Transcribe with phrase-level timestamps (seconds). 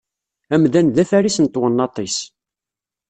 [0.53, 2.17] Amdan d afaris n twennaḍt-is.